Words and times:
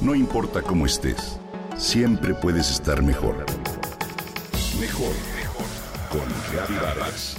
No 0.00 0.14
importa 0.14 0.62
cómo 0.62 0.86
estés, 0.86 1.38
siempre 1.76 2.32
puedes 2.32 2.70
estar 2.70 3.02
mejor. 3.02 3.44
Mejor, 4.80 5.12
mejor. 5.36 5.66
Con 6.10 6.26
Reavivadas. 6.50 7.36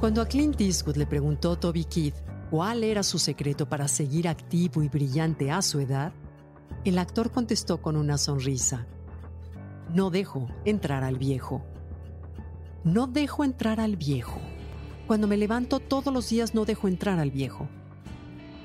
Cuando 0.00 0.20
a 0.20 0.26
Clint 0.26 0.60
Eastwood 0.60 0.96
le 0.96 1.06
preguntó 1.06 1.56
Toby 1.56 1.84
Keith 1.84 2.16
cuál 2.50 2.82
era 2.82 3.04
su 3.04 3.20
secreto 3.20 3.68
para 3.68 3.86
seguir 3.86 4.26
activo 4.26 4.82
y 4.82 4.88
brillante 4.88 5.52
a 5.52 5.62
su 5.62 5.78
edad, 5.78 6.12
el 6.84 6.98
actor 6.98 7.30
contestó 7.30 7.80
con 7.80 7.94
una 7.94 8.18
sonrisa. 8.18 8.84
No 9.94 10.08
dejo 10.08 10.48
entrar 10.64 11.04
al 11.04 11.18
viejo. 11.18 11.62
No 12.82 13.06
dejo 13.06 13.44
entrar 13.44 13.78
al 13.78 13.96
viejo. 13.96 14.40
Cuando 15.06 15.28
me 15.28 15.36
levanto 15.36 15.80
todos 15.80 16.14
los 16.14 16.30
días 16.30 16.54
no 16.54 16.64
dejo 16.64 16.88
entrar 16.88 17.18
al 17.18 17.30
viejo. 17.30 17.68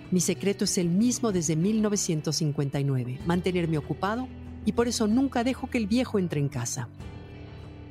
Mi 0.10 0.22
secreto 0.22 0.64
es 0.64 0.78
el 0.78 0.88
mismo 0.88 1.34
desde 1.34 1.58
1959, 1.58 3.20
mantenerme 3.26 3.78
ocupado 3.78 4.30
y 4.64 4.72
por 4.72 4.88
eso 4.88 5.06
nunca 5.06 5.44
dejo 5.44 5.70
que 5.70 5.78
el 5.78 5.88
viejo 5.88 6.18
entre 6.18 6.40
en 6.40 6.48
casa. 6.48 6.88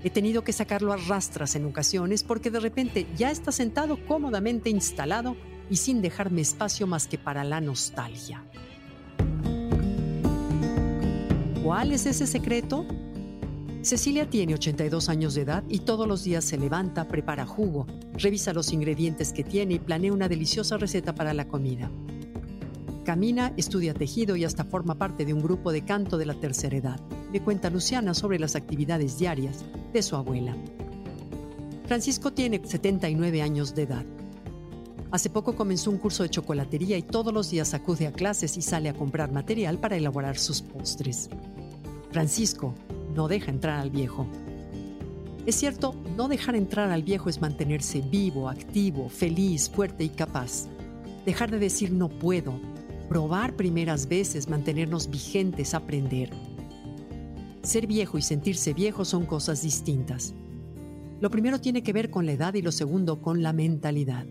He 0.03 0.09
tenido 0.09 0.43
que 0.43 0.55
sacarlo 0.55 0.95
a 0.95 0.97
rastras 0.97 1.57
en 1.57 1.67
ocasiones 1.67 2.23
porque 2.23 2.51
de 2.51 2.61
repente 2.61 3.07
ya 3.19 3.31
está 3.31 3.53
sentado 3.53 3.99
cómodamente 4.07 4.71
instalado 4.71 5.37
y 5.69 5.77
sin 5.77 6.01
dejarme 6.01 6.41
espacio 6.41 6.87
más 6.87 7.07
que 7.07 7.19
para 7.19 7.45
la 7.45 7.61
nostalgia. 7.61 8.43
¿Cuál 11.63 11.93
es 11.93 12.07
ese 12.07 12.27
secreto? 12.27 12.87
Cecilia 13.87 14.29
tiene 14.29 14.55
82 14.55 15.09
años 15.09 15.37
de 15.37 15.43
edad 15.43 15.63
y 15.69 15.79
todos 15.79 16.09
los 16.09 16.25
días 16.25 16.45
se 16.45 16.59
levanta, 16.59 17.07
prepara 17.07 17.47
jugo, 17.47 17.87
revisa 18.15 18.53
los 18.53 18.73
ingredientes 18.73 19.33
que 19.33 19.45
tiene 19.45 19.75
y 19.75 19.79
planea 19.79 20.13
una 20.13 20.29
deliciosa 20.29 20.77
receta 20.77 21.15
para 21.15 21.33
la 21.33 21.47
comida. 21.47 21.89
Camina, 23.05 23.53
estudia 23.57 23.95
tejido 23.95 24.35
y 24.35 24.45
hasta 24.45 24.65
forma 24.65 24.99
parte 24.99 25.25
de 25.25 25.33
un 25.33 25.41
grupo 25.41 25.71
de 25.71 25.85
canto 25.85 26.19
de 26.19 26.27
la 26.27 26.35
tercera 26.35 26.77
edad. 26.77 27.01
Le 27.33 27.41
cuenta 27.41 27.71
Luciana 27.71 28.13
sobre 28.13 28.41
las 28.41 28.57
actividades 28.57 29.21
diarias 29.21 29.65
de 29.93 30.03
su 30.03 30.17
abuela. 30.17 30.57
Francisco 31.87 32.33
tiene 32.33 32.61
79 32.65 33.41
años 33.41 33.77
de 33.77 33.83
edad. 33.83 34.05
Hace 35.13 35.31
poco 35.31 35.55
comenzó 35.55 35.93
un 35.93 35.99
curso 35.99 36.25
de 36.25 36.31
chocolatería 36.31 36.99
y 36.99 37.03
todos 37.03 37.33
los 37.33 37.51
días 37.51 37.73
acude 37.73 38.09
a 38.09 38.13
clases 38.13 38.57
y 38.57 38.63
sale 38.63 38.89
a 38.89 38.95
comprar 38.95 39.31
material 39.31 39.79
para 39.79 39.97
elaborar 39.97 40.37
sus 40.39 40.61
postres. 40.61 41.31
Francisco 42.11 42.75
no 43.17 43.29
deja 43.29 43.51
entrar 43.51 43.81
al 43.81 43.91
viejo. 43.91 44.27
Es 45.47 45.55
cierto, 45.55 45.95
no 46.17 46.29
dejar 46.29 46.57
entrar 46.57 46.91
al 46.91 47.03
viejo 47.03 47.29
es 47.29 47.41
mantenerse 47.41 48.01
vivo, 48.01 48.49
activo, 48.49 49.09
feliz, 49.09 49.71
fuerte 49.71 50.05
y 50.05 50.09
capaz. 50.09 50.67
Dejar 51.25 51.51
de 51.51 51.59
decir 51.59 51.93
no 51.93 52.09
puedo, 52.09 52.61
probar 53.09 53.57
primeras 53.57 54.09
veces, 54.09 54.49
mantenernos 54.49 55.09
vigentes, 55.09 55.75
aprender. 55.75 56.31
Ser 57.63 57.87
viejo 57.87 58.19
y 58.19 58.23
sentirse 58.23 58.75
viejo 58.75 59.05
son 59.05 59.25
cosas 59.25 59.63
distintas. 59.63 60.35
Lo 61.21 61.31
primero 61.31 61.61
tiene 61.61 61.83
que 61.83 61.93
ver 61.93 62.11
con 62.11 62.27
la 62.27 62.33
edad 62.33 62.55
y 62.55 62.63
lo 62.63 62.73
segundo 62.73 63.23
con 63.23 63.43
la 63.43 63.53
mentalidad. 63.53 64.27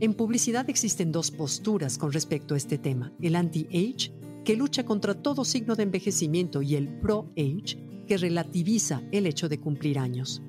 En 0.00 0.14
publicidad 0.14 0.68
existen 0.68 1.12
dos 1.12 1.30
posturas 1.30 1.96
con 1.96 2.12
respecto 2.12 2.54
a 2.54 2.56
este 2.56 2.78
tema, 2.78 3.12
el 3.20 3.36
anti-age, 3.36 4.12
que 4.44 4.56
lucha 4.56 4.84
contra 4.84 5.14
todo 5.14 5.44
signo 5.44 5.76
de 5.76 5.82
envejecimiento, 5.84 6.62
y 6.62 6.74
el 6.74 6.88
pro-age, 6.88 7.78
que 8.10 8.16
relativiza 8.16 9.02
el 9.12 9.24
hecho 9.24 9.48
de 9.48 9.60
cumplir 9.60 9.96
años. 9.96 10.42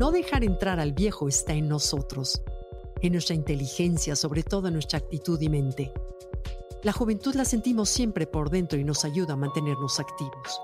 No 0.00 0.10
dejar 0.10 0.42
entrar 0.42 0.80
al 0.80 0.94
viejo 0.94 1.28
está 1.28 1.52
en 1.52 1.68
nosotros 1.68 2.42
en 3.02 3.12
nuestra 3.12 3.34
inteligencia, 3.34 4.16
sobre 4.16 4.42
todo 4.42 4.68
en 4.68 4.72
nuestra 4.72 5.00
actitud 5.00 5.38
y 5.42 5.50
mente. 5.50 5.92
La 6.82 6.92
juventud 6.92 7.34
la 7.34 7.44
sentimos 7.44 7.90
siempre 7.90 8.26
por 8.26 8.48
dentro 8.48 8.78
y 8.78 8.84
nos 8.84 9.04
ayuda 9.04 9.34
a 9.34 9.36
mantenernos 9.36 10.00
activos. 10.00 10.62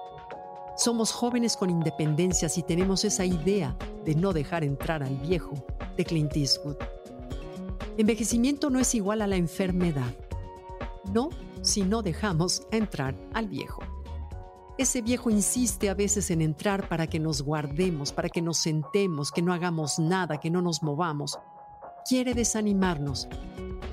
Somos 0.79 1.13
jóvenes 1.13 1.59
con 1.59 1.69
independencia 1.69 2.49
si 2.49 2.63
tenemos 2.63 3.05
esa 3.05 3.27
idea 3.27 3.77
de 4.07 4.15
no 4.15 4.33
dejar 4.33 4.65
entrar 4.65 5.03
al 5.03 5.19
viejo 5.19 5.53
de 5.99 6.07
Clint 6.07 6.35
Eastwood. 6.35 6.77
Envejecimiento 7.99 8.71
no 8.71 8.81
es 8.81 8.95
igual 8.95 9.21
a 9.21 9.27
la 9.27 9.37
enfermedad. 9.37 10.15
No 11.13 11.31
si 11.63 11.83
no 11.83 12.03
dejamos 12.03 12.67
entrar 12.71 13.15
al 13.33 13.49
viejo. 13.49 13.83
Ese 14.79 15.03
viejo 15.03 15.31
insiste 15.31 15.91
a 15.91 15.95
veces 15.95 16.31
en 16.31 16.41
entrar 16.41 16.89
para 16.89 17.07
que 17.07 17.21
nos 17.21 17.43
guardemos, 17.43 18.13
para 18.13 18.29
que 18.29 18.43
nos 18.43 18.57
sentemos, 18.59 19.31
que 19.31 19.43
no 19.43 19.53
hagamos 19.53 19.99
nada, 19.99 20.41
que 20.41 20.51
no 20.51 20.63
nos 20.63 20.83
movamos, 20.83 21.39
quiere 22.09 22.35
desanimarnos. 22.35 23.29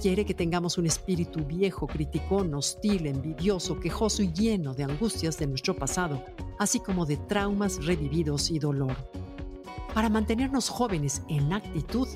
Quiere 0.01 0.25
que 0.25 0.33
tengamos 0.33 0.77
un 0.77 0.85
espíritu 0.85 1.43
viejo, 1.43 1.85
criticón, 1.85 2.53
hostil, 2.53 3.05
envidioso, 3.07 3.81
quejoso 3.81 4.23
y 4.23 4.31
lleno 4.31 4.73
de 4.73 4.85
angustias 4.85 5.37
de 5.37 5.47
nuestro 5.47 5.75
pasado, 5.75 6.23
así 6.57 6.79
como 6.79 7.05
de 7.05 7.17
traumas 7.17 7.85
revividos 7.85 8.49
y 8.49 8.59
dolor. 8.59 8.95
Para 9.93 10.07
mantenernos 10.07 10.69
jóvenes 10.69 11.21
en 11.27 11.51
actitud, 11.51 12.07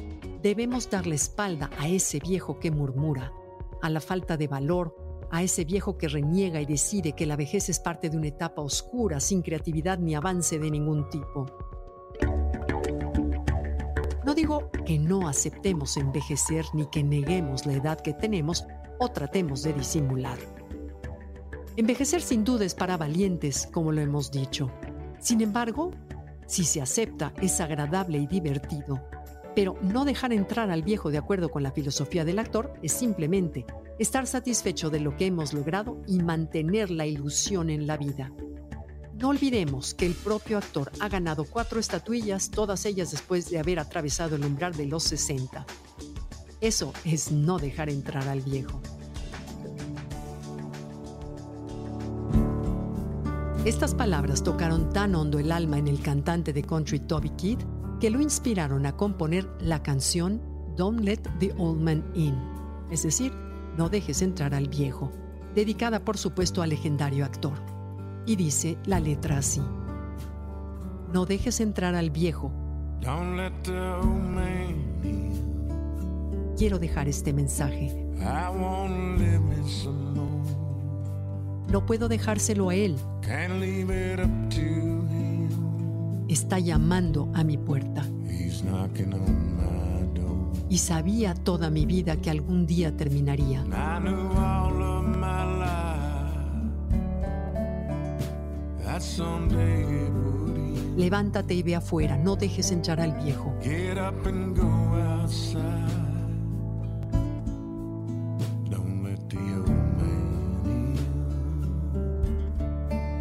debemos 0.42 0.90
dar 0.90 1.06
la 1.06 1.16
espalda 1.16 1.70
a 1.78 1.90
ese 1.90 2.20
viejo 2.20 2.58
que 2.58 2.72
murmura, 2.72 3.34
a 3.84 3.90
la 3.90 4.00
falta 4.00 4.38
de 4.38 4.48
valor, 4.48 4.96
a 5.30 5.44
ese 5.44 5.66
viejo 5.66 5.98
que 5.98 6.08
reniega 6.08 6.62
y 6.62 6.66
decide 6.66 7.12
que 7.12 7.26
la 7.26 7.36
vejez 7.36 7.68
es 7.68 7.80
parte 7.82 8.10
de 8.10 8.16
una 8.18 8.28
etapa 8.28 8.62
oscura, 8.62 9.20
sin 9.20 9.42
creatividad 9.42 10.00
ni 10.00 10.16
avance 10.16 10.58
de 10.58 10.72
ningún 10.72 11.10
tipo. 11.10 11.46
No 14.26 14.34
digo 14.34 14.72
que 14.86 14.98
no 14.98 15.28
aceptemos 15.28 15.98
envejecer 15.98 16.66
ni 16.74 16.86
que 16.86 17.04
neguemos 17.04 17.66
la 17.66 17.74
edad 17.74 18.00
que 18.00 18.14
tenemos 18.14 18.66
o 19.00 19.10
tratemos 19.10 19.64
de 19.64 19.74
disimular. 19.74 20.38
Envejecer 21.76 22.22
sin 22.22 22.46
duda 22.46 22.64
es 22.64 22.74
para 22.74 22.96
valientes, 22.96 23.68
como 23.68 23.92
lo 23.92 24.00
hemos 24.00 24.32
dicho. 24.32 24.72
Sin 25.20 25.42
embargo, 25.42 25.92
si 26.48 26.64
se 26.64 26.82
acepta, 26.82 27.34
es 27.42 27.60
agradable 27.60 28.18
y 28.18 28.28
divertido. 28.28 29.04
Pero 29.56 29.76
no 29.82 30.06
dejar 30.06 30.34
entrar 30.34 30.72
al 30.72 30.82
viejo 30.82 31.12
de 31.12 31.18
acuerdo 31.18 31.50
con 31.50 31.64
la 31.64 31.72
filosofía 31.72 32.26
del 32.26 32.40
actor 32.40 32.74
es 32.82 32.92
simplemente 32.94 33.66
estar 34.00 34.26
satisfecho 34.26 34.90
de 34.90 35.00
lo 35.00 35.16
que 35.16 35.28
hemos 35.28 35.54
logrado 35.54 36.02
y 36.08 36.20
mantener 36.20 36.90
la 36.90 37.06
ilusión 37.06 37.70
en 37.70 37.86
la 37.86 37.98
vida. 37.98 38.32
No 39.14 39.30
olvidemos 39.30 39.94
que 39.94 40.08
el 40.08 40.16
propio 40.16 40.58
actor 40.58 40.92
ha 41.00 41.08
ganado 41.08 41.46
cuatro 41.46 41.80
estatuillas, 41.80 42.50
todas 42.50 42.86
ellas 42.86 43.12
después 43.12 43.50
de 43.50 43.60
haber 43.60 43.80
atravesado 43.80 44.36
el 44.36 44.44
umbral 44.44 44.74
de 44.74 44.88
los 44.88 45.04
60. 45.04 45.66
Eso 46.60 46.94
es 47.06 47.32
no 47.32 47.60
dejar 47.60 47.90
entrar 47.90 48.28
al 48.28 48.42
viejo. 48.42 48.82
Estas 53.66 53.94
palabras 53.96 54.44
tocaron 54.44 54.92
tan 54.92 55.16
hondo 55.16 55.40
el 55.40 55.52
alma 55.52 55.78
en 55.78 55.88
el 55.88 56.02
cantante 56.02 56.52
de 56.52 56.64
country 56.64 57.00
Toby 57.00 57.30
Keith 57.30 57.64
que 58.04 58.10
lo 58.10 58.20
inspiraron 58.20 58.86
a 58.86 58.98
componer 58.98 59.50
la 59.62 59.82
canción 59.82 60.42
Don't 60.76 61.00
Let 61.00 61.22
the 61.40 61.54
Old 61.58 61.80
Man 61.80 62.04
In, 62.14 62.36
es 62.92 63.04
decir, 63.04 63.32
No 63.78 63.88
dejes 63.88 64.22
entrar 64.22 64.54
al 64.54 64.68
viejo, 64.68 65.10
dedicada 65.56 66.04
por 66.04 66.18
supuesto 66.18 66.62
al 66.62 66.72
legendario 66.72 67.24
actor 67.24 67.54
y 68.26 68.36
dice 68.36 68.78
la 68.86 69.00
letra 69.00 69.38
así. 69.38 69.62
No 71.14 71.26
dejes 71.26 71.62
entrar 71.62 71.96
al 71.96 72.10
viejo. 72.10 72.52
Quiero 76.58 76.80
dejar 76.80 77.08
este 77.08 77.32
mensaje. 77.32 78.12
No 81.72 81.86
puedo 81.86 82.10
dejárselo 82.10 82.68
a 82.68 82.76
él. 82.76 82.98
Está 86.34 86.58
llamando 86.58 87.30
a 87.36 87.44
mi 87.44 87.60
puerta. 87.60 88.04
Y 90.68 90.78
sabía 90.80 91.36
toda 91.36 91.70
mi 91.70 91.86
vida 91.86 92.16
que 92.16 92.32
algún 92.32 92.66
día 92.66 92.98
terminaría. 92.98 93.64
Levántate 100.98 101.54
y 101.54 101.62
ve 101.62 101.76
afuera, 101.76 102.18
no 102.18 102.36
dejes 102.36 102.72
entrar 102.72 103.00
al 103.00 103.12
viejo. 103.24 103.54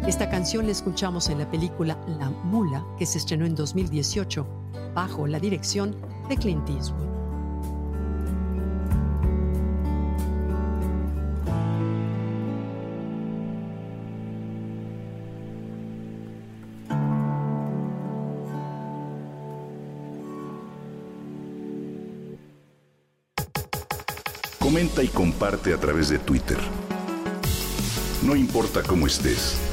Esta 0.07 0.29
canción 0.29 0.65
la 0.65 0.73
escuchamos 0.73 1.29
en 1.29 1.39
la 1.39 1.49
película 1.49 1.97
La 2.19 2.29
Mula, 2.29 2.85
que 2.99 3.05
se 3.05 3.19
estrenó 3.19 3.45
en 3.45 3.55
2018, 3.55 4.45
bajo 4.93 5.27
la 5.27 5.39
dirección 5.39 5.95
de 6.27 6.35
Clint 6.35 6.69
Eastwood. 6.69 7.07
Comenta 24.59 25.01
y 25.01 25.07
comparte 25.07 25.73
a 25.73 25.77
través 25.77 26.09
de 26.09 26.19
Twitter. 26.19 26.57
No 28.21 28.35
importa 28.35 28.83
cómo 28.83 29.07
estés 29.07 29.72